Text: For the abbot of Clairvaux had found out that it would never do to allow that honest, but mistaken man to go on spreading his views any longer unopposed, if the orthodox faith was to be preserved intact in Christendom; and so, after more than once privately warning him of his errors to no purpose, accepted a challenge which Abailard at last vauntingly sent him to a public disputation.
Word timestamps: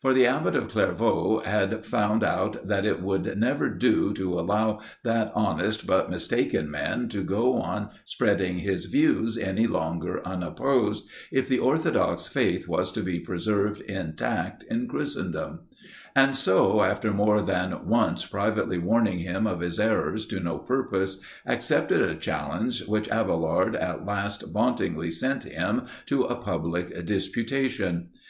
For 0.00 0.14
the 0.14 0.24
abbot 0.24 0.56
of 0.56 0.68
Clairvaux 0.68 1.42
had 1.44 1.84
found 1.84 2.24
out 2.24 2.66
that 2.66 2.86
it 2.86 3.02
would 3.02 3.36
never 3.38 3.68
do 3.68 4.14
to 4.14 4.40
allow 4.40 4.80
that 5.04 5.30
honest, 5.34 5.86
but 5.86 6.08
mistaken 6.08 6.70
man 6.70 7.10
to 7.10 7.22
go 7.22 7.60
on 7.60 7.90
spreading 8.06 8.60
his 8.60 8.86
views 8.86 9.36
any 9.36 9.66
longer 9.66 10.26
unopposed, 10.26 11.04
if 11.30 11.46
the 11.46 11.58
orthodox 11.58 12.26
faith 12.26 12.66
was 12.66 12.90
to 12.92 13.02
be 13.02 13.20
preserved 13.20 13.82
intact 13.82 14.62
in 14.62 14.88
Christendom; 14.88 15.64
and 16.14 16.34
so, 16.34 16.80
after 16.80 17.12
more 17.12 17.42
than 17.42 17.84
once 17.86 18.24
privately 18.24 18.78
warning 18.78 19.18
him 19.18 19.46
of 19.46 19.60
his 19.60 19.78
errors 19.78 20.24
to 20.28 20.40
no 20.40 20.56
purpose, 20.56 21.18
accepted 21.44 22.00
a 22.00 22.14
challenge 22.14 22.86
which 22.86 23.10
Abailard 23.10 23.76
at 23.76 24.06
last 24.06 24.40
vauntingly 24.50 25.10
sent 25.10 25.44
him 25.44 25.82
to 26.06 26.22
a 26.22 26.34
public 26.34 27.04
disputation. 27.04 28.08